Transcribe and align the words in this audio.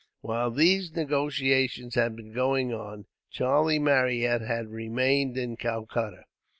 While 0.21 0.49
these 0.49 0.95
negotiations 0.95 1.93
had 1.93 2.15
been 2.15 2.33
going 2.33 2.73
on, 2.73 3.05
Charlie 3.29 3.77
Marryat 3.77 4.41
had 4.41 4.69
remained 4.71 5.37
in 5.37 5.57
Calcutta. 5.57 6.23